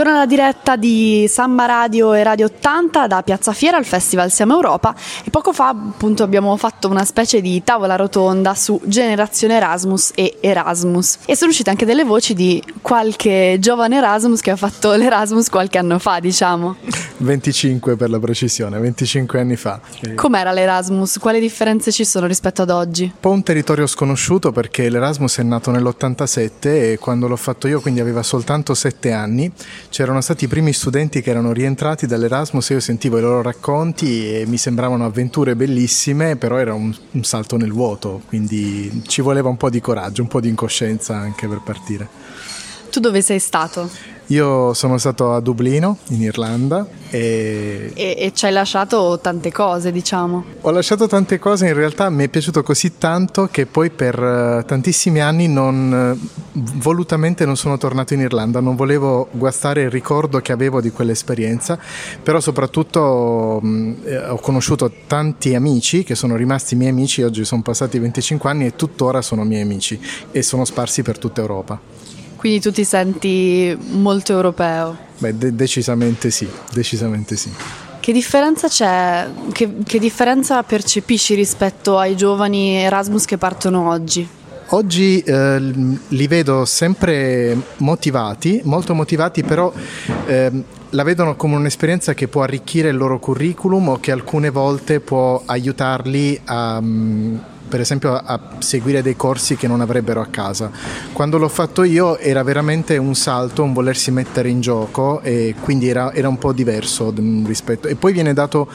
Torna 0.00 0.16
la 0.16 0.24
diretta 0.24 0.76
di 0.76 1.26
Samba 1.28 1.66
Radio 1.66 2.14
e 2.14 2.22
Radio 2.22 2.46
80 2.46 3.06
da 3.06 3.22
Piazza 3.22 3.52
Fiera 3.52 3.76
al 3.76 3.84
Festival 3.84 4.30
Siamo 4.30 4.54
Europa 4.54 4.94
e 5.22 5.28
poco 5.28 5.52
fa 5.52 5.68
appunto 5.68 6.22
abbiamo 6.22 6.56
fatto 6.56 6.88
una 6.88 7.04
specie 7.04 7.42
di 7.42 7.62
tavola 7.62 7.96
rotonda 7.96 8.54
su 8.54 8.80
Generazione 8.82 9.56
Erasmus 9.56 10.12
e 10.14 10.38
Erasmus 10.40 11.18
e 11.26 11.36
sono 11.36 11.50
uscite 11.50 11.68
anche 11.68 11.84
delle 11.84 12.04
voci 12.04 12.32
di 12.32 12.64
qualche 12.80 13.58
giovane 13.60 13.96
Erasmus 13.96 14.40
che 14.40 14.52
ha 14.52 14.56
fatto 14.56 14.94
l'Erasmus 14.94 15.50
qualche 15.50 15.76
anno 15.76 15.98
fa 15.98 16.18
diciamo. 16.18 16.76
25 17.20 17.96
per 17.96 18.10
la 18.10 18.18
precisione, 18.18 18.78
25 18.78 19.40
anni 19.40 19.56
fa. 19.56 19.80
Com'era 20.14 20.52
l'Erasmus? 20.52 21.18
Quali 21.18 21.40
differenze 21.40 21.92
ci 21.92 22.04
sono 22.04 22.26
rispetto 22.26 22.62
ad 22.62 22.70
oggi? 22.70 23.04
Un 23.04 23.20
po' 23.20 23.30
un 23.30 23.42
territorio 23.42 23.86
sconosciuto 23.86 24.52
perché 24.52 24.88
l'Erasmus 24.88 25.38
è 25.38 25.42
nato 25.42 25.70
nell'87 25.70 26.50
e 26.62 26.98
quando 27.00 27.28
l'ho 27.28 27.36
fatto 27.36 27.68
io 27.68 27.80
quindi 27.80 28.00
aveva 28.00 28.22
soltanto 28.22 28.74
7 28.74 29.12
anni 29.12 29.50
c'erano 29.90 30.20
stati 30.20 30.44
i 30.44 30.48
primi 30.48 30.72
studenti 30.72 31.20
che 31.20 31.30
erano 31.30 31.52
rientrati 31.52 32.06
dall'Erasmus 32.06 32.70
e 32.70 32.74
io 32.74 32.80
sentivo 32.80 33.18
i 33.18 33.20
loro 33.20 33.42
racconti 33.42 34.34
e 34.34 34.46
mi 34.46 34.56
sembravano 34.56 35.04
avventure 35.04 35.56
bellissime, 35.56 36.36
però 36.36 36.56
era 36.56 36.74
un, 36.74 36.94
un 37.10 37.24
salto 37.24 37.56
nel 37.56 37.72
vuoto, 37.72 38.22
quindi 38.26 39.02
ci 39.06 39.20
voleva 39.20 39.48
un 39.48 39.56
po' 39.56 39.70
di 39.70 39.80
coraggio, 39.80 40.22
un 40.22 40.28
po' 40.28 40.40
di 40.40 40.48
incoscienza 40.48 41.16
anche 41.16 41.46
per 41.46 41.60
partire. 41.62 42.08
Tu 42.90 42.98
dove 42.98 43.22
sei 43.22 43.38
stato? 43.38 44.18
Io 44.30 44.74
sono 44.74 44.96
stato 44.96 45.32
a 45.32 45.40
Dublino, 45.40 45.98
in 46.10 46.22
Irlanda. 46.22 46.86
E... 47.10 47.90
e... 47.94 48.14
e, 48.16 48.32
ci 48.32 48.46
hai 48.46 48.52
lasciato 48.52 49.18
tante 49.20 49.50
cose, 49.50 49.90
diciamo. 49.90 50.44
Ho 50.60 50.70
lasciato 50.70 51.08
tante 51.08 51.40
cose, 51.40 51.66
in 51.66 51.74
realtà 51.74 52.08
mi 52.10 52.24
è 52.24 52.28
piaciuto 52.28 52.62
così 52.62 52.96
tanto 52.96 53.48
che 53.50 53.66
poi 53.66 53.90
per 53.90 54.16
uh, 54.20 54.64
tantissimi 54.64 55.20
anni 55.20 55.48
non, 55.48 56.16
uh, 56.52 56.60
volutamente 56.76 57.44
non 57.44 57.56
sono 57.56 57.76
tornato 57.76 58.14
in 58.14 58.20
Irlanda, 58.20 58.60
non 58.60 58.76
volevo 58.76 59.26
guastare 59.32 59.82
il 59.82 59.90
ricordo 59.90 60.38
che 60.38 60.52
avevo 60.52 60.80
di 60.80 60.92
quell'esperienza, 60.92 61.76
però 62.22 62.38
soprattutto 62.38 63.58
um, 63.60 63.96
ho 64.28 64.38
conosciuto 64.38 64.92
tanti 65.08 65.56
amici 65.56 66.04
che 66.04 66.14
sono 66.14 66.36
rimasti 66.36 66.76
miei 66.76 66.90
amici, 66.90 67.22
oggi 67.22 67.44
sono 67.44 67.62
passati 67.62 67.98
25 67.98 68.48
anni 68.48 68.66
e 68.66 68.76
tuttora 68.76 69.22
sono 69.22 69.42
miei 69.42 69.62
amici 69.62 70.00
e 70.30 70.42
sono 70.42 70.64
sparsi 70.64 71.02
per 71.02 71.18
tutta 71.18 71.40
Europa. 71.40 72.19
Quindi 72.40 72.58
tu 72.58 72.72
ti 72.72 72.84
senti 72.84 73.76
molto 73.90 74.32
europeo? 74.32 74.96
Beh, 75.18 75.36
de- 75.36 75.54
decisamente 75.54 76.30
sì, 76.30 76.48
decisamente 76.72 77.36
sì. 77.36 77.52
Che 78.00 78.12
differenza 78.12 78.66
c'è, 78.66 79.28
che, 79.52 79.74
che 79.84 79.98
differenza 79.98 80.62
percepisci 80.62 81.34
rispetto 81.34 81.98
ai 81.98 82.16
giovani 82.16 82.76
Erasmus 82.76 83.26
che 83.26 83.36
partono 83.36 83.90
oggi? 83.90 84.26
Oggi 84.68 85.20
eh, 85.20 85.60
li 85.60 86.26
vedo 86.28 86.64
sempre 86.64 87.54
motivati, 87.76 88.62
molto 88.64 88.94
motivati, 88.94 89.42
però 89.42 89.70
eh, 90.26 90.50
la 90.88 91.02
vedono 91.02 91.36
come 91.36 91.56
un'esperienza 91.56 92.14
che 92.14 92.26
può 92.26 92.40
arricchire 92.40 92.88
il 92.88 92.96
loro 92.96 93.18
curriculum 93.18 93.88
o 93.88 94.00
che 94.00 94.12
alcune 94.12 94.48
volte 94.48 95.00
può 95.00 95.42
aiutarli 95.44 96.40
a, 96.46 96.78
um, 96.78 97.38
per 97.70 97.80
esempio 97.80 98.14
a 98.14 98.40
seguire 98.58 99.00
dei 99.00 99.16
corsi 99.16 99.56
che 99.56 99.68
non 99.68 99.80
avrebbero 99.80 100.20
a 100.20 100.26
casa. 100.26 100.70
Quando 101.12 101.38
l'ho 101.38 101.48
fatto 101.48 101.84
io 101.84 102.18
era 102.18 102.42
veramente 102.42 102.96
un 102.98 103.14
salto, 103.14 103.62
un 103.62 103.72
volersi 103.72 104.10
mettere 104.10 104.48
in 104.50 104.60
gioco 104.60 105.20
e 105.22 105.54
quindi 105.60 105.88
era, 105.88 106.12
era 106.12 106.28
un 106.28 106.36
po' 106.36 106.52
diverso 106.52 107.14
rispetto. 107.46 107.86
E 107.86 107.94
poi 107.94 108.12
viene 108.12 108.34
dato 108.34 108.68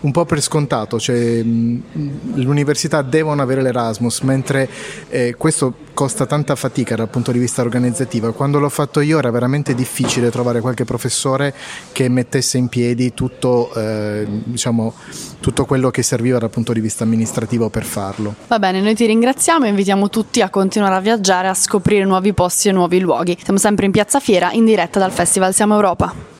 un 0.00 0.12
po' 0.12 0.24
per 0.24 0.40
scontato, 0.40 0.98
cioè 0.98 1.42
l'università 1.42 3.02
devono 3.02 3.42
avere 3.42 3.62
l'Erasmus, 3.62 4.20
mentre 4.20 4.68
eh, 5.08 5.34
questo 5.36 5.74
costa 5.92 6.24
tanta 6.24 6.54
fatica 6.54 6.96
dal 6.96 7.08
punto 7.08 7.32
di 7.32 7.38
vista 7.38 7.60
organizzativo. 7.60 8.32
Quando 8.32 8.58
l'ho 8.58 8.70
fatto 8.70 9.00
io 9.00 9.18
era 9.18 9.30
veramente 9.30 9.74
difficile 9.74 10.30
trovare 10.30 10.60
qualche 10.60 10.84
professore 10.84 11.54
che 11.92 12.08
mettesse 12.08 12.56
in 12.56 12.68
piedi 12.68 13.12
tutto, 13.12 13.72
eh, 13.74 14.26
diciamo, 14.26 14.94
tutto 15.40 15.66
quello 15.66 15.90
che 15.90 16.02
serviva 16.02 16.38
dal 16.38 16.50
punto 16.50 16.72
di 16.72 16.80
vista 16.80 17.04
amministrativo 17.04 17.68
per 17.68 17.84
farlo. 17.84 18.34
Va 18.46 18.58
bene, 18.58 18.80
noi 18.80 18.94
ti 18.94 19.04
ringraziamo 19.04 19.66
e 19.66 19.68
invitiamo 19.68 20.08
tutti 20.08 20.40
a 20.40 20.48
continuare 20.48 20.94
a 20.94 21.00
viaggiare, 21.00 21.48
a 21.48 21.54
scoprire 21.54 22.04
nuovi 22.04 22.32
posti 22.32 22.68
e 22.68 22.72
nuovi 22.72 23.00
luoghi. 23.00 23.36
Siamo 23.42 23.58
sempre 23.58 23.84
in 23.84 23.92
Piazza 23.92 24.20
Fiera, 24.20 24.50
in 24.52 24.64
diretta 24.64 24.98
dal 24.98 25.12
Festival 25.12 25.52
Siamo 25.52 25.74
Europa. 25.74 26.28